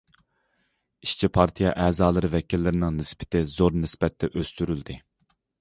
ئىشچى 1.07 1.29
پارتىيە 1.35 1.73
ئەزالىرى 1.83 2.33
ۋەكىللىرىنىڭ 2.37 2.97
نىسبىتى 3.03 3.45
زور 3.53 3.79
نىسبەتتە 3.85 4.31
ئۆستۈرۈلدى. 4.35 4.99